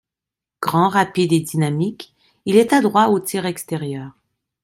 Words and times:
Grand 0.63 0.89
rapide 0.89 1.31
et 1.31 1.41
dynamique, 1.41 2.15
il 2.47 2.55
est 2.55 2.73
adroit 2.73 3.09
au 3.09 3.19
tir 3.19 3.45
extérieur. 3.45 4.13